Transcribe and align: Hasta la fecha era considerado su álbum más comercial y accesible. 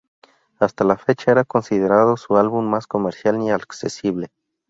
Hasta 0.57 0.83
la 0.83 0.97
fecha 0.97 1.29
era 1.31 1.43
considerado 1.43 2.17
su 2.17 2.35
álbum 2.35 2.65
más 2.67 2.87
comercial 2.87 3.39
y 3.43 3.51
accesible. 3.51 4.31